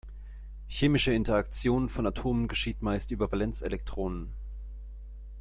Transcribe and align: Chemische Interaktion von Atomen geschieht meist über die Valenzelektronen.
Chemische 0.67 1.13
Interaktion 1.13 1.87
von 1.87 2.07
Atomen 2.07 2.47
geschieht 2.47 2.81
meist 2.81 3.11
über 3.11 3.27
die 3.27 3.33
Valenzelektronen. 3.33 4.33